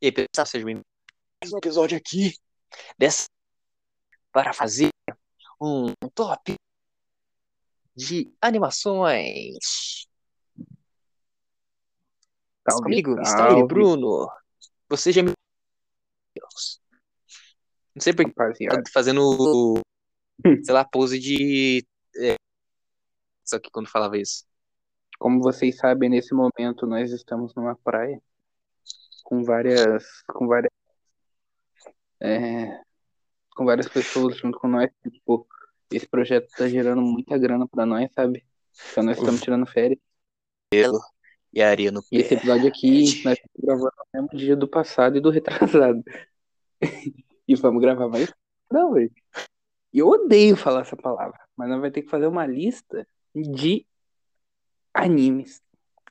[0.00, 2.32] E aí, pessoal, sejam bem-vindos a mais um episódio aqui
[2.96, 3.26] dessa
[4.30, 4.90] para fazer
[5.60, 6.54] um top
[7.96, 10.06] de animações.
[12.70, 13.58] Salve, Comigo está salve.
[13.58, 14.30] ele, Bruno.
[14.88, 15.32] Você já me.
[17.92, 18.80] Não sei por que rapaziada.
[18.84, 19.82] tá fazendo,
[20.62, 21.84] sei lá, pose de.
[22.22, 22.36] é,
[23.44, 24.44] Só que quando falava isso.
[25.18, 28.22] Como vocês sabem, nesse momento nós estamos numa praia
[29.28, 30.72] com várias, com várias,
[32.18, 32.80] é,
[33.54, 34.90] com várias pessoas junto com nós.
[35.12, 35.46] Tipo,
[35.92, 38.42] esse projeto tá gerando muita grana pra nós, sabe?
[38.90, 40.00] Então nós estamos tirando férias.
[41.52, 44.66] E a areia no E esse episódio aqui nós estamos gravando no mesmo dia do
[44.66, 46.02] passado e do retrasado.
[47.50, 48.30] E vamos gravar mais
[48.70, 49.10] não, velho.
[49.90, 53.86] E eu odeio falar essa palavra, mas nós vai ter que fazer uma lista de
[54.92, 55.62] animes,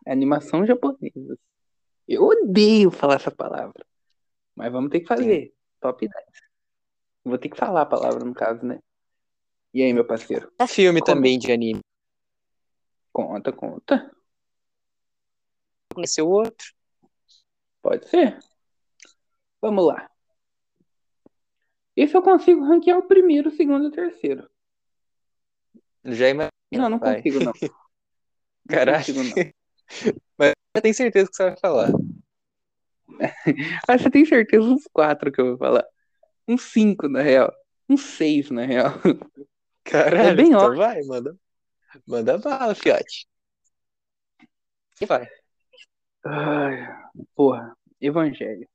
[0.04, 1.38] animação japonesa.
[2.08, 3.86] Eu odeio falar essa palavra,
[4.56, 5.54] mas vamos ter que fazer.
[5.82, 6.26] Top 10.
[7.24, 8.80] Vou ter que falar a palavra no caso, né?
[9.74, 10.52] E aí, meu parceiro?
[10.68, 11.14] Filme Como?
[11.14, 11.82] também de anime.
[13.12, 14.16] Conta, conta.
[15.94, 16.74] Conheceu o outro.
[17.82, 18.40] Pode ser?
[19.62, 20.10] Vamos lá.
[21.96, 24.50] Esse eu consigo ranquear o primeiro, o segundo e o terceiro.
[26.06, 26.52] Já imagina.
[26.72, 27.16] Não, não vai.
[27.16, 27.54] consigo, não.
[28.70, 28.98] Não Caralho.
[28.98, 30.54] consigo, não.
[30.78, 31.92] Eu tenho certeza que você vai falar.
[33.88, 35.84] Ah, você tem certeza uns quatro que eu vou falar?
[36.48, 37.52] Uns cinco, na real.
[37.90, 38.92] Uns seis, na real.
[39.84, 40.78] Caralho, É bem então óbvio.
[40.78, 41.36] vai, manda.
[42.06, 43.28] Manda bala, fiote.
[45.02, 45.28] E vai.
[46.24, 46.88] Ai,
[47.36, 48.68] porra, Evangelho.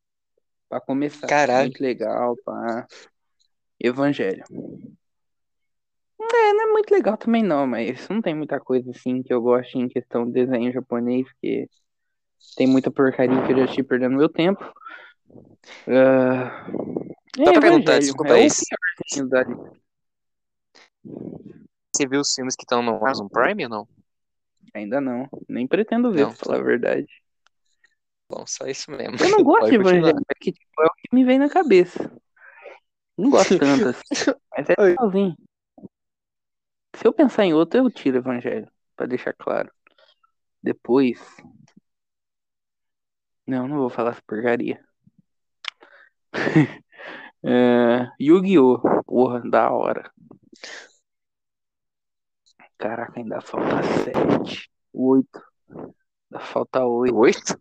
[0.68, 1.26] Pra começar.
[1.28, 1.66] Caralho.
[1.68, 2.86] Muito legal, pá.
[3.78, 4.42] Evangelho.
[6.20, 9.40] É, não é muito legal também não, mas não tem muita coisa assim que eu
[9.42, 11.68] gosto em questão de desenho japonês, porque
[12.56, 14.62] tem muita porcaria que eu já assisti perdendo meu tempo.
[15.86, 16.66] Ah,
[17.38, 19.82] é, Só pra perguntar, desculpa, é o esse- piorzinho da lista.
[21.94, 23.88] Você viu os filmes que estão no Amazon Prime ou não?
[24.74, 27.06] Ainda não, nem pretendo ver, Não, pra falar a verdade.
[28.30, 29.16] Bom, só isso mesmo.
[29.20, 29.74] Eu não gosto de.
[29.74, 32.10] Evangelho, é que tipo, é o que me vem na cabeça.
[33.18, 34.00] Não gosto tanto assim,
[34.56, 35.36] mas é legalzinho.
[36.96, 39.70] Se eu pensar em outro, eu tiro Evangelho, pra deixar claro.
[40.62, 41.20] Depois.
[43.52, 44.82] Não, não vou falar essa porcaria.
[47.44, 48.80] é, Yu-Gi-Oh!
[49.04, 50.10] Porra, da hora.
[52.78, 54.70] Caraca, ainda falta sete.
[54.94, 55.42] Oito.
[55.68, 57.14] Ainda falta oito.
[57.14, 57.58] Oito?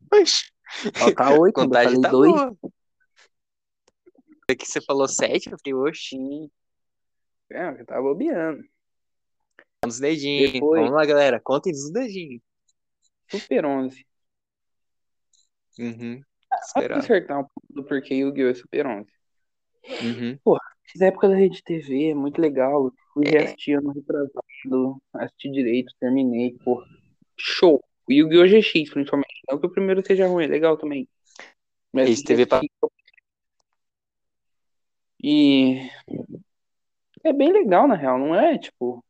[0.96, 2.32] Falta oito, ainda Contagem falei tá dois.
[2.32, 2.58] boa.
[4.50, 6.50] É que você falou sete, eu falei, oxi,
[7.52, 8.64] É, eu tava bobeando.
[9.86, 10.54] os dedinhos.
[10.54, 12.42] Depois- Vamos lá, galera, contem os dedinhos.
[13.30, 14.06] Super 11.
[15.80, 16.22] Uhum.
[16.52, 16.98] Vamos Esperar.
[17.00, 18.50] acertar um pouco do porquê Yu-Gi-Oh!
[18.50, 19.10] é Super 11.
[20.02, 20.38] Uhum.
[20.94, 22.92] Essa época da Rede TV é muito legal.
[23.14, 23.56] Fui É.
[23.76, 26.84] ano retrasado, assisti direito, terminei, pô.
[27.38, 27.84] Show.
[28.08, 28.48] O Yu-Gi-Oh!
[28.48, 29.42] GX, principalmente.
[29.50, 31.08] Não que o primeiro seja ruim, é legal também.
[31.94, 32.62] Mas Rede TV pa-
[35.24, 35.90] E
[37.24, 39.04] é bem legal, na real, não é, tipo,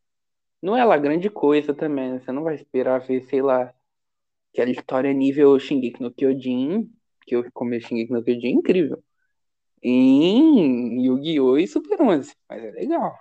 [0.62, 2.20] não é lá grande coisa também, né?
[2.20, 3.74] Você não vai esperar ver, sei lá,
[4.54, 6.92] aquela história nível Shingeki no Kyojin,
[7.26, 9.04] que eu comecei Shingeki no Kyojin, é incrível.
[9.84, 11.58] Em Yu-Gi-Oh!
[11.58, 13.16] e Super 11, mas é legal.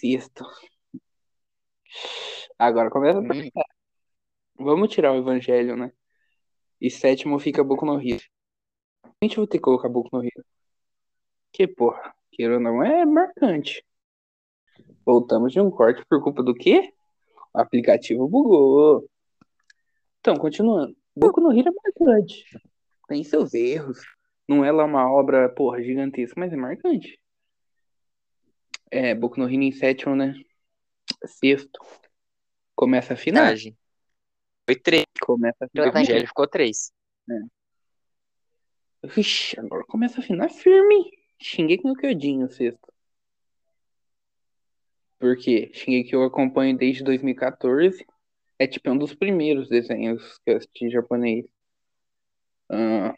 [0.00, 0.44] Sexto.
[2.58, 3.28] Agora começa a Hum.
[3.28, 3.64] pensar.
[4.58, 5.92] Vamos tirar o Evangelho, né?
[6.80, 8.22] E sétimo fica Boku no Hero.
[9.04, 10.44] A gente vai ter que colocar Boku no Hero.
[11.52, 13.84] Que, porra, queira ou não, é marcante.
[15.04, 16.92] Voltamos de um corte por culpa do quê?
[17.54, 19.08] O aplicativo bugou.
[20.26, 20.92] Então, continuando.
[21.14, 22.44] Boku no Hero é marcante.
[23.06, 24.00] Tem seus erros.
[24.48, 27.16] Não é lá uma obra, porra, gigantesca, mas é marcante.
[28.90, 30.34] É, Boku no Hero em sétimo, né?
[31.24, 31.78] Sexto.
[32.74, 33.54] Começa a final.
[34.64, 35.04] Foi três.
[35.20, 35.86] Começa a O final.
[35.86, 36.90] Evangelho ficou três.
[39.04, 41.08] Vixe, agora começa a afinar firme.
[41.84, 42.92] No Kyojin, o sexto.
[45.20, 45.70] Por quê?
[45.72, 48.04] Shingeki eu acompanho desde 2014.
[48.58, 51.46] É tipo um dos primeiros desenhos que eu assisti em japonês.
[52.68, 53.14] Ah,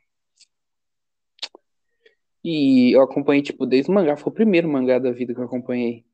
[2.45, 4.17] E eu acompanhei, tipo, desde o mangá.
[4.17, 6.05] Foi o primeiro mangá da vida que eu acompanhei.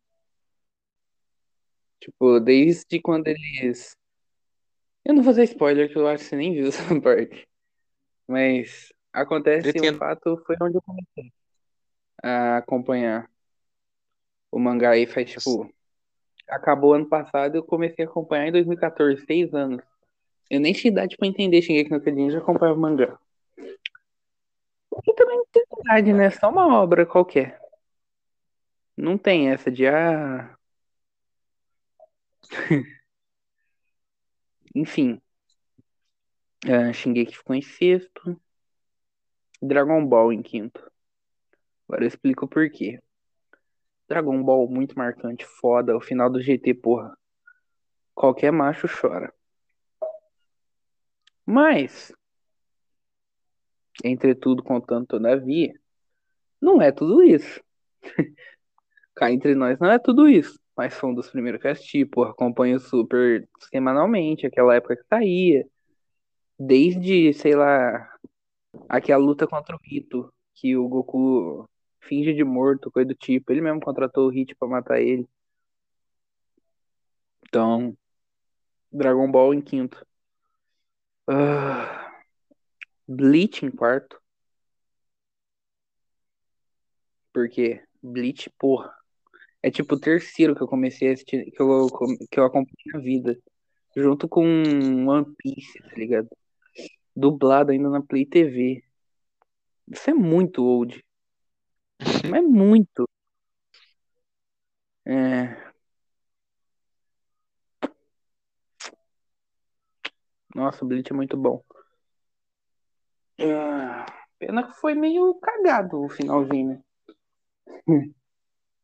[2.01, 3.97] Tipo, desde quando eles...
[5.05, 7.47] Eu não vou fazer spoiler, que eu acho que você nem viu essa parte.
[8.27, 9.97] Mas acontece Pretendo.
[9.97, 11.33] um fato, foi onde eu comecei
[12.23, 13.31] a acompanhar
[14.51, 15.73] o mangá aí faz, tipo...
[16.49, 19.83] Acabou ano passado, eu comecei a acompanhar em 2014, seis anos.
[20.51, 23.19] Eu nem tinha idade pra entender Shingeki no Kyojin, já acompanhava mangá.
[25.85, 26.31] verdade, né?
[26.31, 27.61] Só uma obra qualquer.
[28.97, 30.57] Não tem essa de ah.
[34.75, 35.21] Enfim.
[36.67, 38.41] Uh, Shingeki ficou em sexto.
[39.63, 40.91] Dragon Ball em quinto.
[41.89, 43.01] Agora eu explico o porquê.
[44.09, 45.97] Dragon Ball muito marcante, foda.
[45.97, 47.17] O final do GT, porra.
[48.15, 49.33] Qualquer macho chora.
[51.47, 52.13] Mas,
[54.03, 55.75] entretudo, contando todavia,
[56.61, 57.61] não é tudo isso.
[59.15, 60.59] Cá entre nós não é tudo isso.
[60.77, 62.31] Mas foi um dos primeiros que assisti, porra.
[62.31, 65.67] Acompanho super semanalmente, aquela época que saía.
[66.59, 68.11] Desde, sei lá,
[68.89, 71.69] aquela luta contra o Rito, que o Goku
[72.09, 73.53] finge de morto, coisa do tipo.
[73.53, 75.29] Ele mesmo contratou o Hit pra matar ele.
[77.49, 77.97] Então,
[78.93, 80.05] Dragon Ball em quinto.
[81.29, 82.05] Uh,
[83.09, 84.21] Bleach em quarto.
[87.33, 88.93] Porque Bleach, porra.
[89.63, 91.89] É tipo o terceiro que eu comecei a assistir, que eu,
[92.31, 93.39] que eu acompanhei na vida.
[93.97, 94.45] Junto com
[95.09, 96.29] One Piece, tá ligado?
[97.15, 98.83] Dublado ainda na Play TV.
[99.89, 101.04] Isso é muito old.
[102.01, 103.09] É muito.
[105.07, 105.75] É.
[110.55, 111.63] Nossa, o Bleach é muito bom.
[113.39, 114.07] Ah,
[114.39, 116.83] pena que foi meio cagado o finalzinho, né?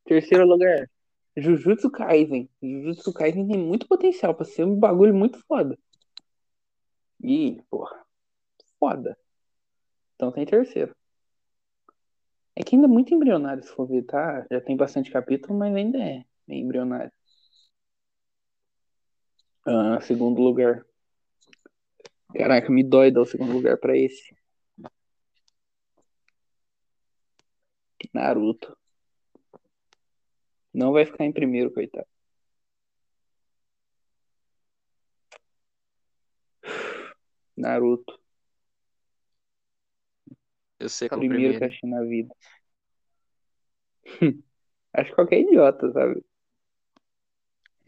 [0.05, 0.89] Terceiro lugar,
[1.37, 2.49] Jujutsu Kaisen.
[2.63, 5.79] Jujutsu Kaisen tem muito potencial pra ser um bagulho muito foda.
[7.23, 8.05] E, porra,
[8.79, 9.17] foda.
[10.15, 10.95] Então tem terceiro.
[12.57, 14.47] É que ainda é muito embrionário, se for ver, tá?
[14.51, 17.13] Já tem bastante capítulo, mas ainda é embrionário.
[19.67, 20.85] Ah, segundo lugar.
[22.35, 24.35] Caraca, me dói dar o segundo lugar pra esse.
[28.15, 28.77] Naruto.
[30.75, 32.07] Não vai ficar em primeiro, coitado.
[37.57, 38.20] Naruto.
[40.81, 41.75] Eu sei qual é o Primeiro que primeiro.
[41.75, 42.35] achei na vida.
[44.93, 46.23] Acho que qualquer idiota, sabe?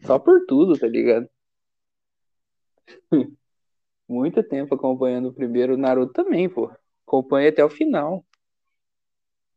[0.05, 1.27] Só por tudo, tá ligado?
[4.07, 5.77] Muito tempo acompanhando o primeiro.
[5.77, 6.71] Naruto também, pô.
[7.07, 8.25] Acompanhei até o final.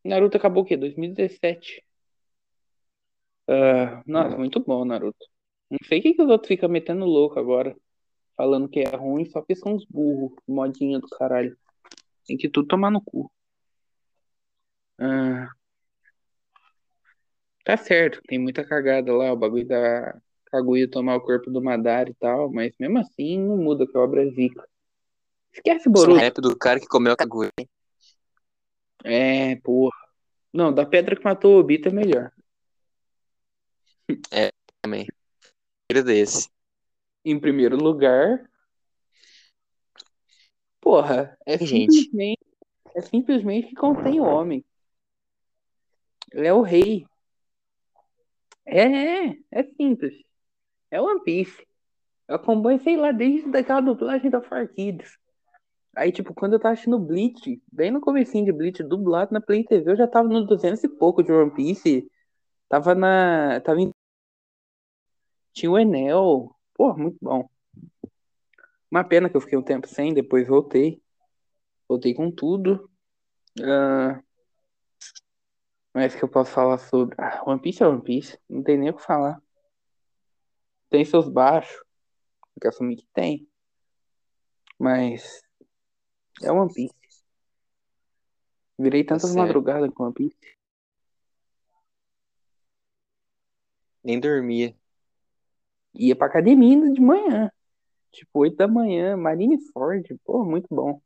[0.04, 0.76] Naruto acabou o quê?
[0.76, 1.84] 2017.
[3.48, 5.24] Ah, nossa, muito bom, Naruto.
[5.70, 7.76] Não sei o que, que os outros ficam metendo louco agora.
[8.36, 10.32] Falando que é ruim só porque são uns burros.
[10.46, 11.56] Modinha do caralho.
[12.26, 13.30] Tem que tudo tomar no cu.
[14.98, 15.48] Ah,
[17.64, 19.32] tá certo, tem muita cagada lá.
[19.32, 22.50] O bagulho da Kaguya tomar o corpo do Madara e tal.
[22.52, 24.66] Mas mesmo assim não muda que a obra é zica.
[25.52, 26.18] Esquece O Boruto.
[26.18, 27.50] rap do cara que comeu a Kaguya.
[29.04, 29.96] É, porra.
[30.52, 32.32] Não, da pedra que matou o Obito é melhor.
[34.86, 35.06] também.
[35.88, 36.48] Primeiro desse.
[37.24, 38.48] Em primeiro lugar.
[40.86, 41.92] Porra, é Gente.
[41.92, 42.46] simplesmente,
[42.94, 44.64] é simplesmente que contém o homem.
[46.32, 47.04] Ele é o rei.
[48.64, 50.14] É, é, é simples.
[50.88, 51.66] É One Piece.
[52.28, 55.18] Eu acompanho, sei lá, desde daquela dublagem da Farkids.
[55.96, 59.64] Aí, tipo, quando eu tava assistindo Bleach, bem no comecinho de Bleach, dublado na Play
[59.64, 62.08] TV, eu já tava no 200 e pouco de One Piece.
[62.68, 63.60] Tava na...
[63.60, 63.90] Tava em...
[65.52, 66.54] Tinha o Enel.
[66.74, 67.50] Pô, muito bom.
[68.90, 71.02] Uma pena que eu fiquei um tempo sem, depois voltei.
[71.88, 72.90] Voltei com tudo.
[73.62, 74.20] Ah,
[75.94, 77.14] Mas que eu posso falar sobre.
[77.18, 78.38] Ah, One Piece é One Piece.
[78.48, 79.40] Não tem nem o que falar.
[80.90, 81.74] Tem seus baixos.
[81.74, 83.48] Tem que assumir que tem.
[84.78, 85.42] Mas.
[86.42, 86.94] É One Piece.
[88.78, 89.38] Virei tantas certo.
[89.38, 90.36] madrugadas com One Piece.
[94.04, 94.76] Nem dormia.
[95.94, 97.50] Ia pra academia de manhã.
[98.16, 99.16] Tipo, 8 da manhã.
[99.16, 100.18] Marineford.
[100.24, 101.00] Pô, muito bom.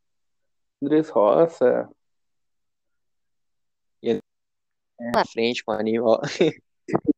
[0.80, 1.88] Andrés Roça.
[5.12, 6.20] Na frente com o anime, ó.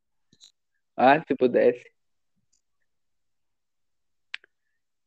[0.94, 1.90] Ah, se pudesse.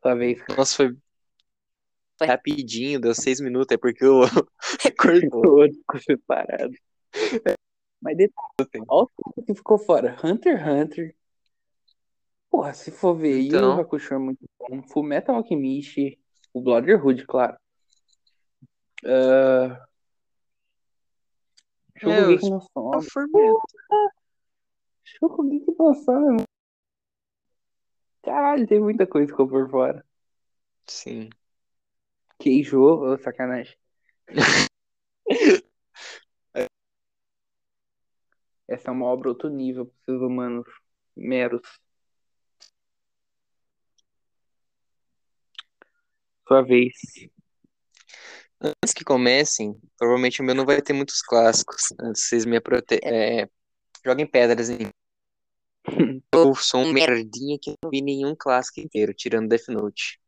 [0.02, 0.44] Sua vez.
[0.50, 0.98] Nossa, foi
[2.18, 4.22] foi rapidinho, deu seis minutos, é porque eu
[4.98, 5.68] cortou.
[5.72, 6.74] Ficou separado.
[8.02, 10.18] Mas detalhe, olha o que ficou fora.
[10.24, 11.16] Hunter x Hunter.
[12.56, 13.74] Porra, se for ver, Então.
[13.74, 14.82] Yu Hakusho é muito bom.
[14.84, 16.18] Fullmetal Alchemist.
[16.54, 17.58] O Brotherhood, claro.
[19.04, 19.86] Ah,
[21.98, 23.02] Shokugeki no Soma.
[25.04, 26.44] Shokugeki no Soma.
[28.24, 30.06] Caralho, tem muita coisa que ficou por fora.
[30.88, 31.30] Sim.
[32.40, 33.76] Queijo, ô, sacanagem.
[38.66, 40.66] Essa é uma obra outro nível para seres humanos
[41.18, 41.84] meros.
[46.48, 46.94] Sua vez.
[48.62, 51.94] Antes que comecem, provavelmente o meu não vai ter muitos clássicos.
[52.00, 53.00] Antes vocês me prote...
[53.04, 53.50] é,
[54.06, 54.90] joguem pedras em.
[56.32, 60.20] Eu sou um merdinha que não vi nenhum clássico inteiro, tirando Death Note.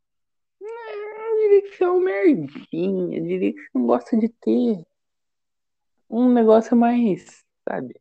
[0.59, 3.17] Eu diria que você é um merdinha.
[3.17, 4.85] Eu diria que você não gosta de ter
[6.09, 7.99] um negócio mais, sabe?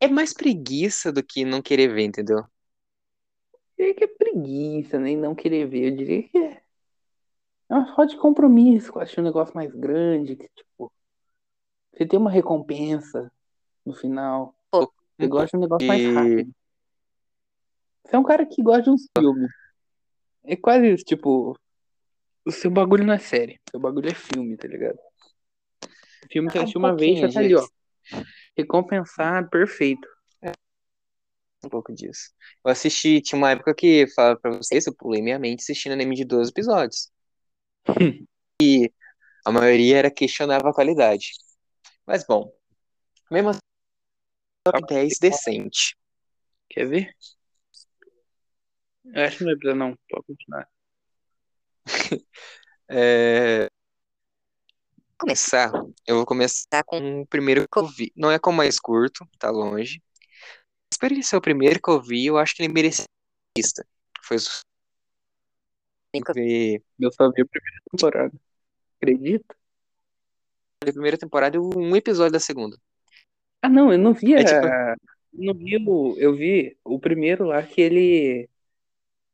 [0.00, 2.38] É mais preguiça do que não querer ver, entendeu?
[2.38, 5.92] Eu diria que é preguiça, nem não querer ver.
[5.92, 6.65] Eu diria que é
[7.68, 10.92] é uma falta de compromisso com um negócio mais grande, que, tipo,
[11.92, 13.32] você tem uma recompensa
[13.84, 14.54] no final.
[14.70, 16.54] Pô, Você gosta de um negócio mais rápido.
[18.04, 19.48] Você é um cara que gosta de um filme.
[20.44, 21.58] É quase isso, tipo,
[22.44, 24.98] o seu bagulho não é série, o seu bagulho é filme, tá ligado?
[26.30, 27.66] Filme que Ah, um assistiu uma vez, já tá ali, ó.
[28.56, 30.06] Recompensado, perfeito.
[31.64, 32.30] um pouco disso.
[32.64, 36.14] Eu assisti, tinha uma época que, falava pra vocês, eu pulei minha mente assistindo anime
[36.14, 37.10] de 12 episódios.
[38.62, 38.90] E
[39.44, 41.32] a maioria era questionava a qualidade.
[42.06, 42.50] Mas bom,
[43.30, 43.60] mesmo assim,
[44.64, 45.96] top 10 decente.
[46.70, 47.16] Quer ver?
[49.02, 49.94] Que não vai precisar, não.
[50.08, 50.68] Pode continuar.
[52.88, 53.66] É...
[55.18, 55.72] Começar,
[56.06, 58.12] eu vou começar com o primeiro que eu vi.
[58.14, 60.00] Não é com o mais curto, tá longe.
[60.88, 63.06] Mas por ele ser o primeiro que eu vi, eu acho que ele merecia
[63.58, 63.84] lista.
[64.22, 64.36] Foi
[66.20, 68.32] o ver Eu só vi a primeira temporada.
[69.00, 69.56] Acredita?
[70.82, 72.76] a primeira temporada e um episódio da segunda.
[73.62, 74.44] Ah, não, eu não vi É a...
[74.44, 76.14] tipo- Não vi o...
[76.18, 78.48] Eu vi o primeiro lá que ele...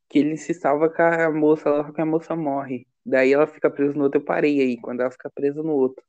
[0.08, 2.86] Que ele se salva com a moça lá, só que a moça morre.
[3.04, 6.04] Daí ela fica presa no outro, eu parei aí, quando ela fica presa no outro.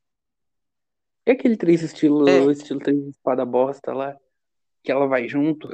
[1.25, 2.39] E aquele três estilo, É.
[2.51, 4.15] estilo três espada bosta lá,
[4.83, 5.67] que ela vai junto.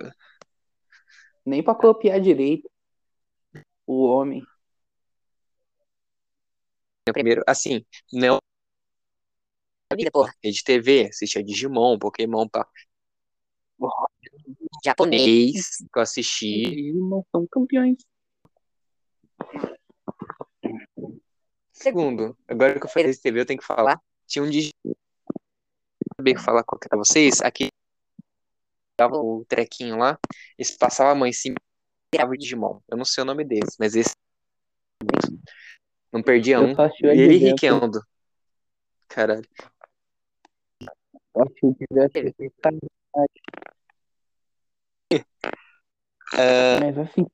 [1.46, 2.70] Nem pra copiar direito
[3.86, 4.44] o homem.
[7.10, 8.40] O primeiro, assim, não
[9.92, 10.34] A vida, porra.
[10.44, 12.68] rede TV, assistia Digimon, Pokémon, pá.
[14.84, 15.78] Japonês.
[15.78, 16.94] Que eu assisti.
[16.94, 17.98] Não são campeões.
[21.72, 24.00] Segundo, agora que eu falei de TV, eu tenho que falar.
[24.28, 24.94] Tinha um Digimon.
[26.18, 27.42] Saber falar qual que é pra vocês.
[27.42, 27.70] Aqui
[28.98, 30.20] tava o trequinho lá.
[30.58, 31.56] Esse passava a mão em cima
[32.14, 32.82] e Digimon.
[32.90, 34.19] Eu não sei o nome deles, mas esse.
[36.30, 36.76] Perdia Eu um.
[37.08, 37.66] o Ele e Advento.
[37.66, 38.02] Rikendo.
[39.08, 39.42] Caralho.
[41.34, 41.46] O.
[42.62, 42.70] Tá,
[46.34, 47.26] Ah, Mas assim.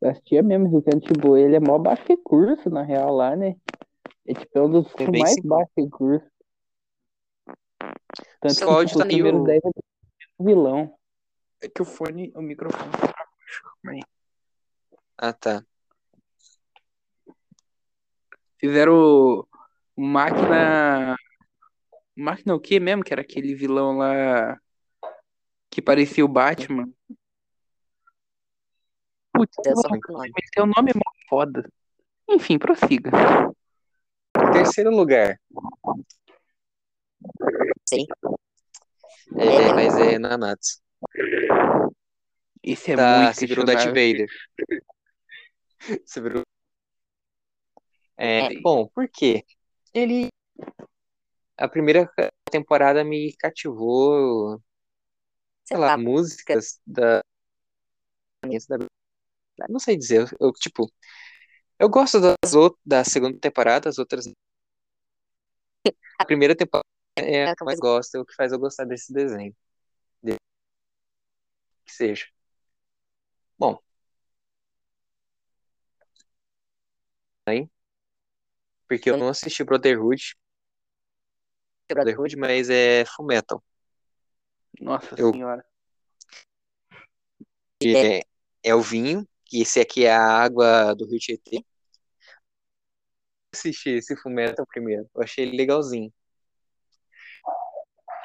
[0.00, 3.54] Eu assistia mesmo, Ricardo tipo, ele é mó baixo recurso, na real, lá, né?
[4.26, 6.28] É tipo é um dos É mais baixos recursos.
[8.40, 10.98] Tanto Seu que áudio tipo, tá os primeiros meio- 10 é vilão.
[11.60, 13.62] É que o fone, o microfone tá baixo.
[13.86, 14.00] Aí.
[15.18, 15.64] Ah, tá.
[18.58, 19.48] Fizeram o
[19.96, 21.16] Máquina.
[22.16, 23.04] Máquina o quê mesmo?
[23.04, 24.58] Que era aquele vilão lá
[25.70, 26.90] que parecia o Batman.
[29.32, 30.90] Putz, eu muito nome.
[30.90, 31.68] É mó foda.
[32.28, 33.10] Enfim, prossiga.
[34.52, 35.40] Terceiro lugar.
[37.88, 38.06] Sim.
[39.36, 40.80] É, mas é Nanatsu.
[42.62, 43.86] Esse é tá, muito se virou Darth.
[43.86, 44.28] Vader.
[46.04, 46.42] Se virou.
[48.16, 48.60] É, É.
[48.60, 49.44] bom, por quê?
[49.94, 50.28] Ele.
[51.56, 52.08] A primeira
[52.50, 54.60] temporada me cativou,
[55.64, 57.20] sei lá, músicas da.
[59.68, 60.90] Não sei dizer, eu, tipo.
[61.78, 64.26] Eu gosto das outras, da segunda temporada, as outras.
[66.18, 66.84] A primeira temporada
[67.16, 69.54] é a que eu mais gosto, é o que faz eu gostar desse desenho.
[70.22, 70.36] De-
[71.84, 72.26] Que seja.
[73.58, 73.78] Bom.
[77.48, 77.68] Aí.
[78.88, 80.36] Porque eu não assisti Brotherhood.
[81.90, 83.62] Brotherhood, mas é Fullmetal.
[84.80, 85.64] Nossa Eu- senhora.
[87.80, 88.22] que é,
[88.62, 91.64] é o vinho, e esse aqui é a água do Rio Tietê.
[93.54, 96.12] Assisti esse Fullmetal primeiro, eu achei ele legalzinho.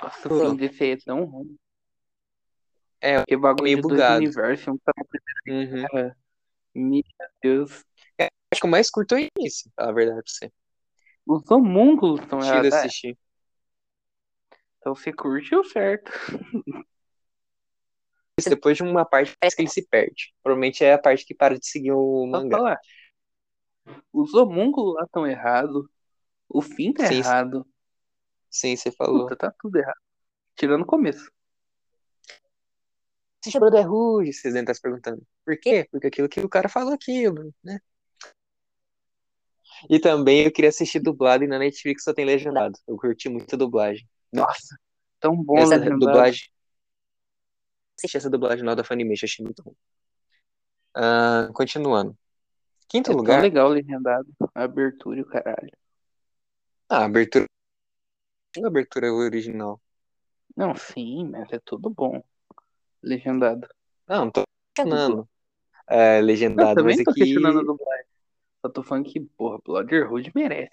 [0.01, 1.56] Nossa, o fim desse aí é tão ruim.
[3.00, 4.24] É, Porque bagulho meio bugado.
[4.24, 4.94] universos, um tá
[5.48, 6.12] uhum.
[6.74, 7.03] Meu
[7.42, 7.86] Deus.
[8.53, 10.51] Acho que o mais curto é o falar a verdade pra você.
[11.25, 12.72] Os homúnculos estão errados.
[12.72, 13.17] É, assistir.
[14.77, 16.12] Então você curtiu certo.
[18.38, 20.36] Isso depois de uma parte parece que ele se perde.
[20.43, 22.58] Provavelmente é a parte que para de seguir o mangá.
[22.58, 22.79] falar.
[24.12, 25.88] Os homúnculos lá estão errados.
[26.48, 27.65] O fim tá Sim, errado.
[28.51, 29.24] Sim, você falou.
[29.24, 30.00] Puta, tá tudo errado.
[30.55, 31.32] Tirando o começo.
[33.41, 35.25] Assiste Brotherhood, vocês devem estar se perguntando.
[35.43, 35.88] Por quê?
[35.91, 37.79] Porque aquilo que o cara falou aquilo, né?
[39.89, 42.77] E também eu queria assistir dublado e na Netflix só tem legendado.
[42.87, 44.07] Eu curti muito a dublagem.
[44.31, 44.75] Nossa,
[45.19, 45.99] tão bom essa legendado.
[45.99, 46.49] dublagem.
[47.97, 49.73] Assisti essa dublagem nova da Funimation, achei muito bom.
[50.95, 52.17] Ah, continuando.
[52.87, 53.41] Quinto É tão lugar.
[53.41, 54.27] legal legendado.
[54.55, 55.71] A abertura e o caralho.
[56.89, 57.45] Ah, a abertura.
[58.63, 59.79] A abertura original.
[60.55, 62.23] Não, sim, mas é tudo bom.
[63.03, 63.67] Legendado.
[64.07, 64.43] Não, não tô
[64.75, 65.27] questionando.
[65.87, 67.13] É, Eu legendado, também mas não tô
[68.65, 70.72] Só tô falando que, porra, Brotherhood merece.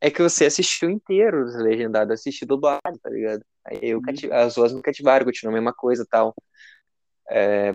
[0.00, 3.44] É que você assistiu inteiro legendado, eu assisti dublado, tá ligado?
[3.64, 4.02] Aí eu Uhum.
[4.02, 4.30] cati...
[4.30, 6.34] as duas me cativaram, continuou a mesma coisa e tal.
[7.30, 7.72] É,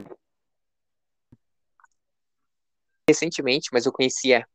[3.07, 4.45] Recentemente, mas eu conhecia.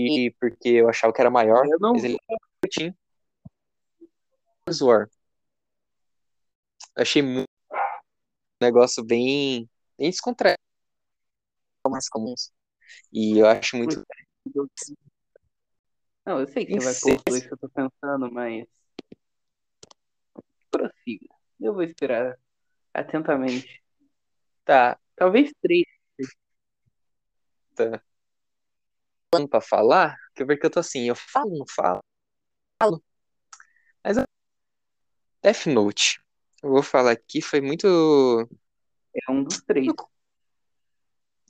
[0.00, 2.18] E porque eu achava que era maior, Eu não- mas ele.
[4.82, 5.08] War.
[6.96, 7.46] Eu achei muito
[8.62, 10.65] um negócio bem, bem descontraído.
[11.88, 12.52] Mais comuns.
[13.12, 14.04] E eu acho muito.
[16.24, 18.66] Não, eu sei que você vai pôr os dois que eu tô pensando, mas.
[20.70, 21.26] Prossiga.
[21.60, 22.38] Eu vou esperar
[22.92, 23.82] atentamente.
[24.64, 25.84] Tá, Talvez três.
[29.32, 32.00] falando pra falar, que eu- porque eu tô assim, eu falo, não falo,
[32.82, 33.02] falo.
[34.02, 34.16] Mas
[35.42, 36.20] Death Note,
[36.62, 37.86] eu vou falar aqui, foi muito.
[39.14, 39.86] É um dos três.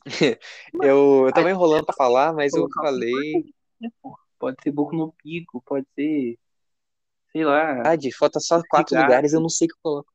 [0.73, 3.45] Eu, eu tava enrolando pra falar, mas eu falei.
[3.81, 3.91] né?
[4.39, 6.39] Pode ser Boku no Pico, pode ser.
[7.33, 7.75] Sei lá.
[7.75, 10.13] Verdade, falta só quatro lugares, eu não sei o que eu coloco.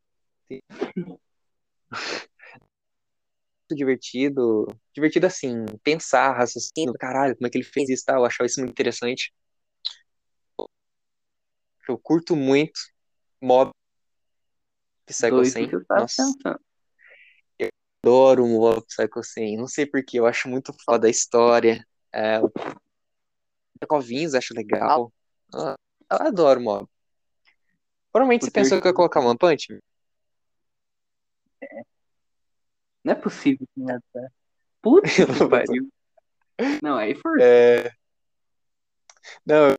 [0.95, 1.19] Muito
[3.75, 4.67] divertido.
[4.93, 8.45] Divertido assim, pensar, raciocínio, caralho, como é que ele fez isso e tal, eu achava
[8.45, 9.33] isso muito interessante.
[11.87, 12.79] Eu curto muito
[13.41, 13.71] Mob
[15.05, 15.67] Psycho dois 100.
[15.67, 16.59] que eu tava Nossa, pensando.
[18.03, 19.57] Adoro o Mob Psycho 100.
[19.57, 21.85] Não sei porquê, eu acho muito foda a história.
[22.13, 22.51] É, o
[23.87, 25.11] Covinhos acho legal.
[25.53, 25.75] Ah,
[26.09, 26.87] Eu adoro Mob.
[28.11, 29.71] Provavelmente O você pensou que eu ia colocar One Punch?
[29.73, 29.79] Man?
[33.03, 34.27] Não é possível é, tá?
[34.81, 35.89] Puta que pariu.
[36.83, 37.39] Não, aí for.
[37.41, 37.91] É...
[39.45, 39.75] Não, eu...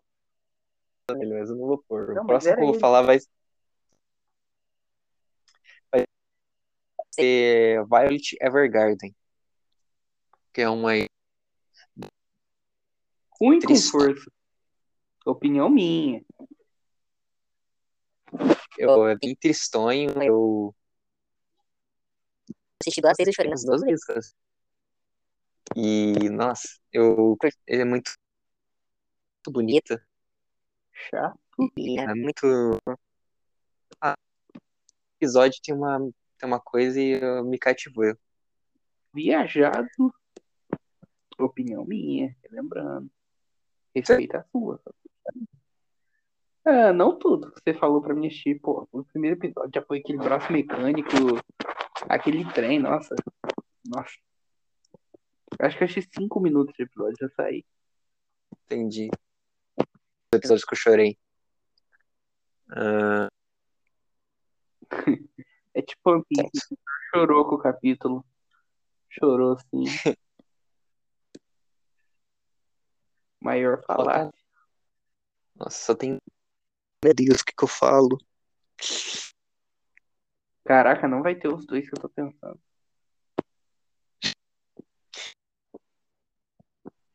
[1.09, 2.15] mas eu não vou pôr.
[2.15, 2.81] Não, o próximo que eu vou ele.
[2.81, 3.27] falar vai vai
[7.14, 9.14] ser Violet Evergarden.
[10.53, 10.92] Que é uma.
[13.40, 14.31] Ruim com força.
[15.25, 16.22] Opinião minha.
[18.79, 20.11] Eu, é bem tristonho.
[20.22, 20.75] Eu.
[22.81, 24.35] Assisti duas vezes chorei As nas duas vezes.
[25.77, 27.37] E, nossa, eu.
[27.66, 28.12] Ele é muito.
[29.37, 30.07] Muito bonita.
[30.92, 31.38] Chato.
[31.77, 32.79] E é muito.
[34.01, 34.16] Ah,
[34.55, 34.59] o
[35.18, 35.98] episódio tem uma,
[36.43, 38.17] tem uma coisa e eu me cativou.
[39.15, 39.87] Viajado.
[41.39, 43.09] Opinião minha, lembrando.
[43.95, 44.81] Respeita a sua.
[46.65, 48.89] Ah, não tudo que você falou pra mim assistir, pô.
[48.91, 51.11] O primeiro episódio já foi aquele braço mecânico,
[52.09, 53.15] aquele trem, nossa.
[53.87, 54.17] Nossa.
[55.61, 57.65] Acho que eu achei cinco minutos de episódio, já saí.
[58.65, 59.11] Entendi.
[59.79, 61.17] Os episódios que eu chorei.
[62.75, 63.29] Ah,
[65.75, 66.77] É tipo One Piece,
[67.11, 68.25] chorou com o capítulo.
[69.09, 69.85] Chorou sim.
[73.41, 74.31] Maior falar.
[75.57, 76.19] nossa, só tem.
[77.05, 78.19] Meu Deus, o que que eu falo?
[80.65, 82.61] Caraca, não vai ter os dois que eu tô pensando.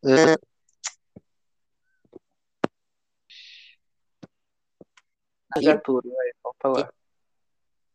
[0.03, 0.35] Ah,
[5.55, 6.93] Nagatoro, vai, pode falar.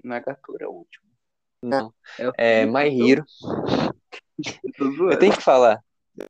[0.03, 1.05] Nagatoro é o último.
[1.63, 1.95] não.
[2.19, 3.25] É, o É My Hero.
[4.79, 5.11] Eu.
[5.11, 5.83] Eu tenho que falar.
[6.19, 6.27] Eu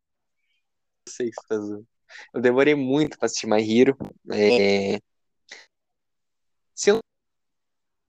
[1.09, 1.87] sei que tá zoando.
[2.35, 3.97] Eu demorei muito pra assistir My Hero.
[4.31, 4.99] É...
[6.75, 7.01] Se eu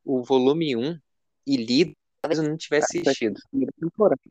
[0.03, 0.99] o volume 1
[1.47, 3.39] e lido, talvez eu não tivesse assistido.
[3.49, 4.21] Primeira temporada.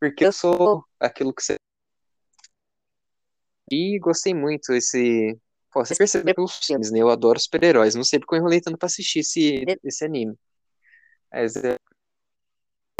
[0.00, 1.56] Porque eu sou aquilo que você.
[3.70, 5.38] E gostei muito esse.
[5.78, 6.98] Pô, você percebeu pelos filmes, né?
[6.98, 7.94] Eu adoro super-heróis.
[7.94, 10.36] Não sei porque eu enrolei tanto pra assistir esse, esse anime.
[11.32, 11.76] Mas é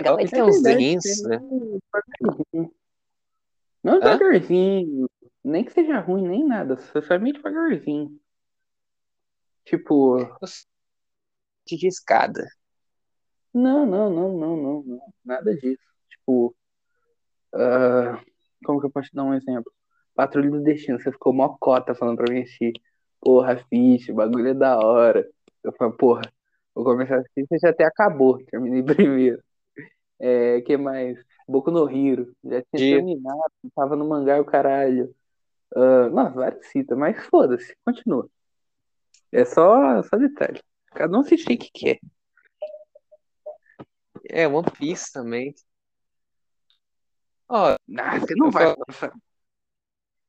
[0.01, 0.21] legal.
[0.21, 1.39] Ele tem uns desenhos, é né?
[3.83, 4.01] Não Hã?
[4.01, 5.11] devagarzinho.
[5.43, 6.77] Nem que seja ruim, nem nada.
[6.77, 8.17] Só só meio devagarzinho.
[9.65, 10.19] Tipo,
[11.67, 12.47] De escada.
[13.53, 15.13] não, não, não, não, não, não.
[15.25, 15.83] Nada disso.
[16.11, 16.55] Tipo,
[17.53, 18.23] ah,
[18.65, 19.73] como que eu posso te dar um exemplo?
[20.19, 22.73] Patrulha do Destino, você ficou mó cota falando pra mim assistir.
[23.21, 25.25] Porra, assiste, o bagulho é da hora.
[25.63, 26.23] Eu falo, porra,
[26.75, 29.41] vou começar a assistir, você já até acabou, terminei primeiro.
[30.19, 31.25] É, que mais?
[31.47, 35.15] Boku no Hiro, já tinha terminado, tava no mangá e o caralho.
[35.77, 38.29] Ah, nossa, várias citas, mas foda-se, continua.
[39.31, 40.61] É só, só detalhe.
[40.87, 42.01] Cada um assiste o que quer.
[44.29, 45.55] É, One Piece também.
[47.49, 48.75] Ó, Ah, você não vai.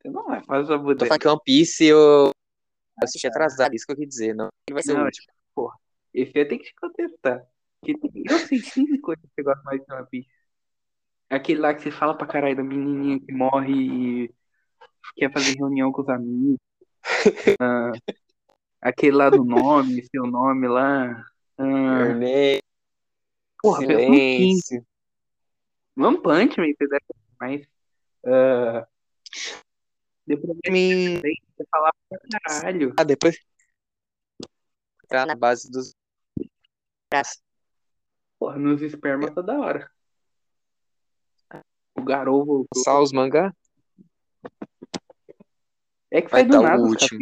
[0.01, 1.07] Você não vai fazer a tô bodega.
[1.07, 2.31] falando que One Piece eu
[3.01, 4.47] assisti atrasado, isso que eu quis dizer, não.
[4.67, 5.27] Ele vai ser Não, o último.
[6.13, 7.45] Esse aí tem que te contestar.
[7.83, 10.29] Eu sei cinco coisas que você gosta mais de One Piece.
[11.29, 13.73] Aquele lá que você fala pra caralho da menininha que morre
[14.25, 14.33] e
[15.15, 16.57] quer fazer reunião com os amigos.
[17.61, 17.91] Ah,
[18.81, 21.25] aquele lá do nome, seu nome lá.
[21.57, 22.19] Ah,
[23.61, 24.85] porra, silêncio.
[25.97, 27.05] One Punch Man, você deve
[27.39, 27.67] mais.
[28.25, 28.87] Ah,
[30.29, 31.21] depois Me-
[31.71, 32.93] falar pra caralho.
[32.97, 33.35] Ah, depois.
[35.07, 35.95] Tá na base dos.
[38.37, 39.91] Porra, nos espermas tá da hora.
[41.95, 42.03] O
[42.45, 42.83] voltou.
[42.83, 43.51] Só os mangá?
[46.11, 47.19] É que Vai o nada os último.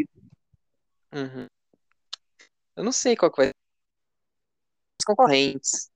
[1.14, 1.48] Uhum.
[2.76, 3.54] Eu não sei qual que vai ser.
[5.02, 5.90] Os concorrentes.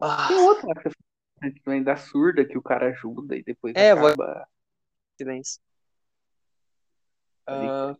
[0.00, 0.94] Ah, Tem outro lá que você
[1.40, 4.48] fala, que vem da surda que o cara ajuda e depois É, acaba.
[5.20, 5.60] Silêncio.
[7.46, 7.94] Ah,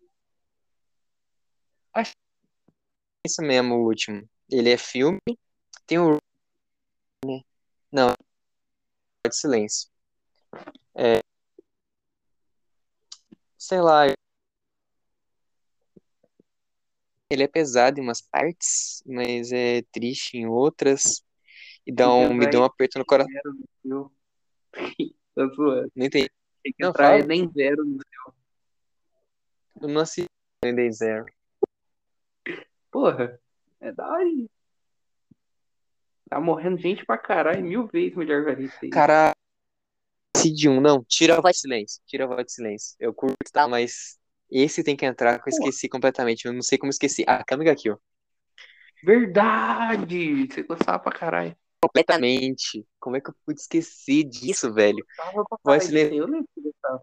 [1.92, 2.18] acho que
[3.24, 4.28] é isso mesmo, o último.
[4.50, 5.20] Ele é filme.
[5.87, 6.18] Tem o.
[7.92, 8.14] Não.
[9.26, 9.90] De silêncio.
[10.94, 11.20] É.
[13.59, 14.06] Sei lá.
[17.33, 21.24] Ele é pesado em umas partes, mas é triste em outras.
[21.87, 23.33] E dá um, me deu um aperto no coração.
[25.37, 26.30] Não entendi.
[26.62, 27.27] Tem que Não, entrar fala.
[27.27, 28.35] nem zero no seu.
[29.83, 30.29] Eu não assisti
[30.64, 31.27] ainda em zero.
[32.90, 33.40] Porra,
[33.81, 34.25] é da hora.
[36.29, 38.90] Tá morrendo gente pra caralho, mil vezes melhor que isso aí.
[38.90, 39.33] Cara,
[40.37, 42.03] Cid 1, não, tira a voz de silêncio.
[42.07, 42.96] Tira a voz de silêncio.
[43.01, 44.18] Eu curto, tá, mas
[44.51, 46.46] esse tem que entrar que eu esqueci completamente.
[46.46, 47.25] Eu não sei como esqueci.
[47.27, 48.01] Ah, Kamiga Kill.
[49.03, 50.46] Verdade!
[50.46, 51.57] Você gostava pra caralho.
[51.82, 52.86] Completamente.
[52.98, 55.04] Como é que eu pude esquecer disso, velho?
[55.06, 57.02] Que você gostava.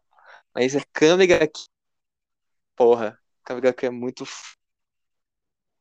[0.53, 1.65] Mas é Kamiga Kill.
[2.75, 4.23] Porra, Kamiga Kill é muito.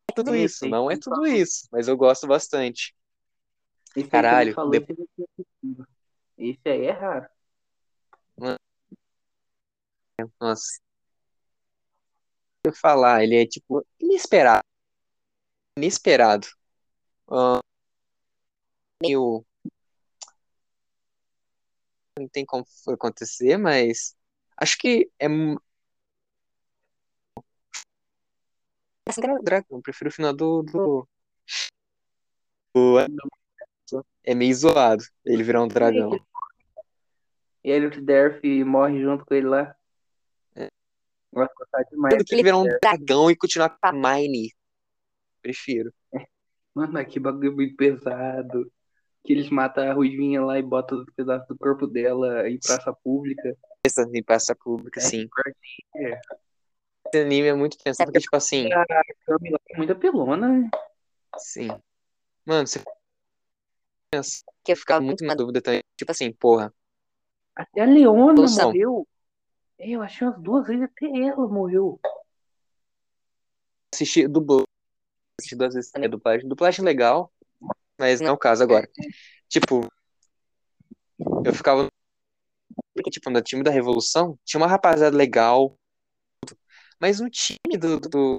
[0.09, 2.95] É tudo isso, não é tudo isso, mas eu gosto bastante.
[3.95, 4.87] Esse Caralho, falou, de-
[6.39, 7.27] esse aí é raro.
[10.41, 10.81] Nossa.
[12.65, 14.65] Eu falar, ele é tipo inesperado.
[15.77, 16.47] Inesperado.
[17.31, 17.61] Ah,
[19.03, 19.45] meio-
[22.19, 24.17] Não tem como acontecer, mas
[24.57, 25.29] acho que é.
[25.29, 25.61] mu-
[29.19, 31.09] Dra- Dragão, eu prefiro o final do, do...
[34.25, 36.11] É meio zoado ele virar um dragão.
[37.63, 39.75] E ele, o Derf morre junto com ele lá.
[40.55, 40.69] É.
[41.91, 42.19] Demais.
[42.19, 44.53] Do que ele virar um dragão e continuar com a Mine.
[45.41, 45.93] Prefiro.
[46.75, 48.71] Mano, que bagulho muito pesado.
[49.27, 52.93] Que eles matam a Ruivinha lá e botam os pedaços do corpo dela em praça
[53.03, 53.57] pública.
[53.85, 55.29] Essa em praça pública, É, sim.
[55.97, 56.21] é.
[57.09, 58.85] Esse anime é muito pensado, porque, tipo assim, A
[59.27, 60.71] Camila é muito apelona, né?
[61.39, 61.69] sim.
[62.45, 62.81] Mano, você
[64.11, 65.83] pensa, Que eu fica ficava muito na dúvida também.
[65.97, 66.73] Tipo assim, porra,
[67.55, 68.67] Até a Leona Evolução.
[68.69, 69.09] morreu.
[69.79, 72.01] É, eu achei umas duas vezes até ela morreu.
[73.93, 74.65] assisti dublou.
[75.39, 76.49] Assisti duas vezes a dublagem.
[76.49, 77.33] Dublagem legal,
[77.99, 78.89] mas não é o caso agora.
[79.49, 79.89] Tipo,
[81.45, 81.89] eu ficava.
[83.11, 85.79] Tipo, no time da Revolução, tinha uma rapaziada legal,
[87.01, 88.39] mas no time do, do-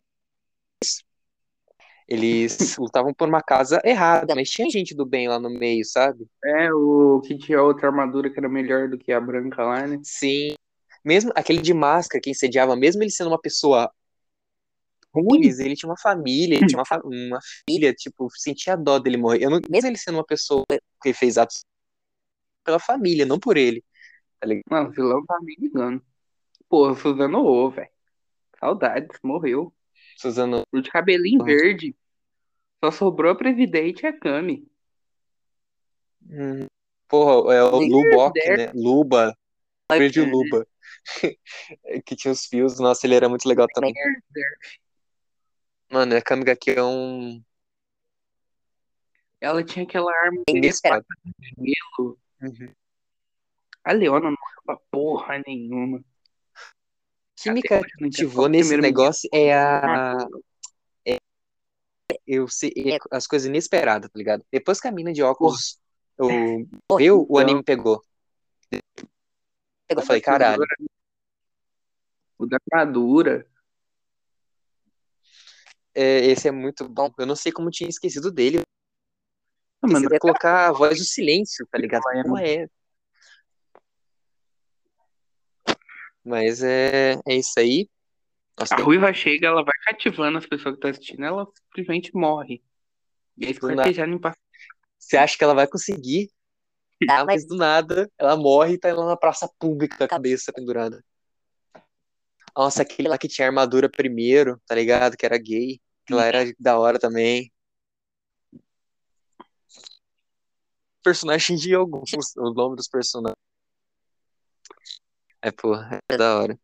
[2.08, 6.26] Eles lutavam por uma casa errada, mas tinha gente do bem lá no meio, sabe?
[6.44, 10.00] É, o que tinha outra armadura que era melhor do que a branca lá, né?
[10.04, 10.56] Sim.
[11.04, 13.92] Mesmo aquele de máscara que incendiava, mesmo ele sendo uma pessoa
[15.22, 19.18] ruim, ele tinha uma família, ele tinha uma, fa- uma filha, tipo, sentia dó dele
[19.18, 19.44] morrer.
[19.44, 20.64] Eu não, mesmo ele sendo uma pessoa
[21.02, 21.62] que fez atos
[22.64, 23.84] pela família, não por ele.
[24.70, 26.02] Mano, o vilão tá me ligando.
[26.70, 27.90] Porra, Suzano O, velho.
[28.60, 29.74] Saudades, morreu.
[30.18, 31.96] Suzano, O de cabelinho verde.
[32.84, 34.68] Só sobrou a Previdente e a Kami.
[36.30, 36.66] hum,
[37.08, 38.72] porra, é o Lubok, né?
[38.74, 39.36] Luba,
[39.92, 40.68] grande Luba.
[42.06, 43.94] que tinha os fios, nossa, ele era muito legal também.
[45.90, 47.42] Mano, a Kamiga aqui é um
[49.40, 51.06] Ela tinha aquela arma inesperado.
[51.58, 52.20] gelo.
[52.42, 52.74] Uhum.
[53.84, 56.04] A Leona não morreu pra porra nenhuma.
[57.36, 60.18] que me cativou nesse negócio é a.
[61.06, 61.18] é-
[62.26, 64.44] eu sei, é as coisas inesperadas, tá ligado?
[64.52, 65.80] Depois que a mina de óculos
[66.18, 66.28] o,
[66.98, 67.38] viu, o Então.
[67.38, 68.04] anime pegou.
[69.90, 70.62] Eu falei, caralho.
[72.38, 73.48] O da armadura.
[75.98, 77.12] É, esse é muito bom.
[77.18, 78.62] Eu não sei como tinha esquecido dele.
[79.82, 82.04] Ah, mano, Você vai colocar a voz do silêncio, tá ligado?
[82.04, 82.68] Como é?
[86.24, 87.90] Mas é, é isso aí.
[88.60, 92.62] Nossa, a ruiva chega, ela vai cativando as pessoas que estão assistindo, ela simplesmente morre.
[93.38, 94.20] E aí em
[95.00, 96.30] você acha que ela vai conseguir?
[97.08, 100.04] Tá, Ah, mas mas do nada, ela morre e tá lá na praça pública com
[100.04, 101.04] a cabeça pendurada.
[102.56, 105.16] Nossa, aquele lá que tinha armadura primeiro, tá ligado?
[105.16, 105.80] Que era gay.
[106.10, 107.52] Lá era da hora também.
[111.04, 113.38] Personagem de alguns, o nome dos personagens.
[115.42, 116.60] É, porra, é da hora.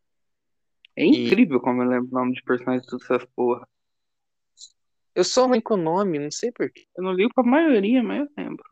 [0.96, 3.68] É incrível como eu lembro o nome de personagens de essas porra.
[5.16, 6.88] Eu sou ruim com o nome, não sei porquê.
[6.98, 8.64] Eu não ligo pra maioria, mas eu lembro.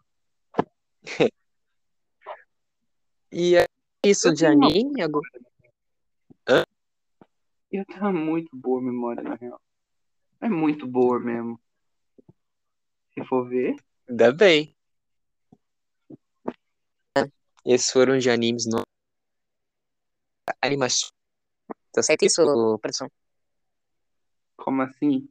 [3.34, 3.65] E é
[4.05, 5.01] isso Eu de tenho uma- anime?
[5.01, 5.25] agora?
[7.71, 9.57] Eu tenho muito boa memória, na real.
[10.41, 11.60] É muito boa mesmo.
[13.13, 13.75] Se for ver.
[14.10, 14.75] Ainda bem.
[17.63, 18.82] Esses foram de animes no...
[20.62, 21.10] Animação.
[21.93, 22.80] Tá certo isso, certo?
[22.80, 23.12] produção.
[24.56, 25.30] Como assim?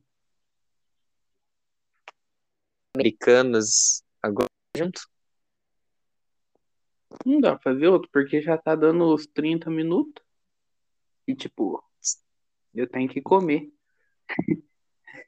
[2.97, 5.01] Americanas agora junto.
[7.27, 10.25] Não dá pra fazer outro, porque já tá dando os 30 minutos.
[11.27, 11.83] E tipo,
[12.75, 13.73] eu tenho que comer.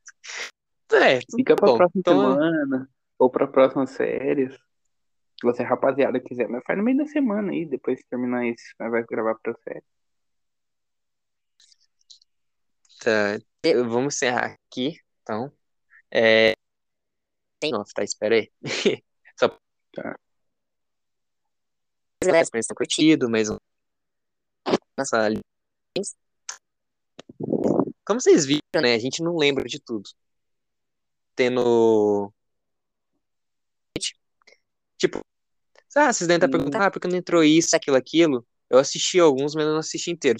[0.93, 1.77] É, Fica pra bom.
[1.77, 2.89] próxima Então, semana.
[3.17, 4.53] Ou pra próximas férias.
[4.53, 6.47] Se você, rapaziada, quiser.
[6.47, 8.63] Mas faz no meio da semana aí, depois que terminar isso.
[8.79, 9.83] Nós vai gravar pra férias.
[13.05, 13.37] tá.
[13.87, 15.51] Vamos encerrar aqui, então.
[16.11, 16.53] É...
[17.59, 17.71] Tem.
[17.71, 18.51] Nossa, tá, espera aí.
[22.23, 23.49] Galera, Espero que vocês tenham curtido, mas...
[24.97, 25.29] Nossa,
[28.05, 28.95] como vocês viram, né?
[28.95, 30.09] A gente não lembra de tudo.
[31.35, 32.31] Tendo...
[34.97, 35.19] Tipo,
[35.95, 36.51] ah, vocês devem estar Hum.
[36.51, 38.45] perguntando, ah, por que não entrou isso, aquilo, aquilo?
[38.69, 40.39] Eu assisti alguns, mas eu não assisti inteiro.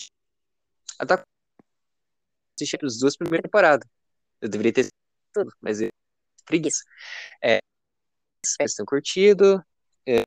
[1.00, 1.24] Até
[2.56, 3.88] assisti as duas primeiras temporadas.
[4.42, 5.00] Eu deveria ter assistido
[5.34, 5.90] tudo, mas eu
[6.46, 6.84] preguiça.
[7.44, 7.60] É,
[8.46, 9.64] vocês tenham curtido,
[10.08, 10.24] é,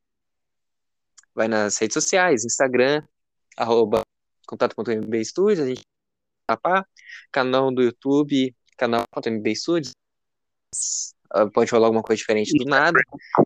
[1.34, 3.06] vai nas redes sociais, Instagram,
[3.56, 4.02] arroba
[4.46, 5.82] contato.mb Studios, a gente
[6.48, 6.86] papá,
[7.30, 9.92] canal do YouTube, canal.mb Studios.
[11.30, 12.98] Ah, Pode rolar alguma coisa diferente do nada.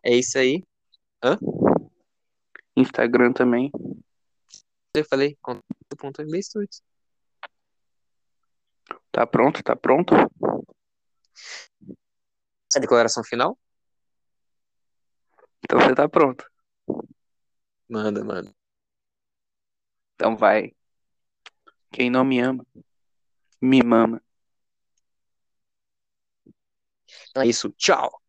[0.04, 0.62] É isso aí.
[2.76, 3.72] Instagram também.
[4.94, 6.80] Eu falei, contato.mb Studios.
[9.10, 9.62] Tá pronto?
[9.64, 10.14] Tá pronto?
[12.74, 13.58] A declaração final?
[15.64, 16.48] Então você tá pronto.
[17.88, 18.54] Manda, manda.
[20.14, 20.72] Então vai.
[21.90, 22.64] Quem não me ama,
[23.62, 24.20] me mama.
[27.36, 28.21] É isso, tchau.